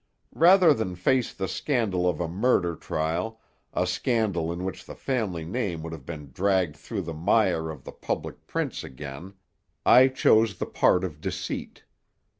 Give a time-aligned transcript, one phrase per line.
[0.33, 3.39] Rather than face the scandal of a murder trial,
[3.71, 7.83] a scandal in which the family name would have been dragged through the mire of
[7.83, 9.35] the public prints again,
[9.85, 11.83] I chose the part of deceit.